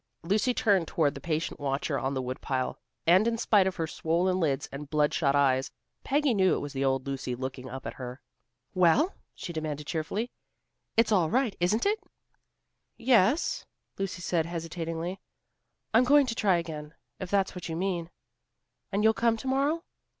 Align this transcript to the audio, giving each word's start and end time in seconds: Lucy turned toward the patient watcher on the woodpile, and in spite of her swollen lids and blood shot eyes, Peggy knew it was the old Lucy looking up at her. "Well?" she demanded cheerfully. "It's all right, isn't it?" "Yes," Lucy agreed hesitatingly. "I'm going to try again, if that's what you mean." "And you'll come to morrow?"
Lucy 0.23 0.51
turned 0.51 0.87
toward 0.87 1.13
the 1.13 1.21
patient 1.21 1.59
watcher 1.59 1.99
on 1.99 2.15
the 2.15 2.23
woodpile, 2.23 2.79
and 3.05 3.27
in 3.27 3.37
spite 3.37 3.67
of 3.67 3.75
her 3.75 3.85
swollen 3.85 4.39
lids 4.39 4.67
and 4.71 4.89
blood 4.89 5.13
shot 5.13 5.35
eyes, 5.35 5.69
Peggy 6.03 6.33
knew 6.33 6.55
it 6.55 6.59
was 6.59 6.73
the 6.73 6.83
old 6.83 7.05
Lucy 7.05 7.35
looking 7.35 7.69
up 7.69 7.85
at 7.85 7.93
her. 7.93 8.19
"Well?" 8.73 9.13
she 9.35 9.53
demanded 9.53 9.85
cheerfully. 9.85 10.31
"It's 10.97 11.11
all 11.11 11.29
right, 11.29 11.55
isn't 11.59 11.85
it?" 11.85 11.99
"Yes," 12.97 13.63
Lucy 13.99 14.27
agreed 14.35 14.49
hesitatingly. 14.49 15.19
"I'm 15.93 16.03
going 16.03 16.25
to 16.25 16.33
try 16.33 16.57
again, 16.57 16.95
if 17.19 17.29
that's 17.29 17.53
what 17.53 17.69
you 17.69 17.75
mean." 17.75 18.09
"And 18.91 19.03
you'll 19.03 19.13
come 19.13 19.37
to 19.37 19.47
morrow?" 19.47 19.83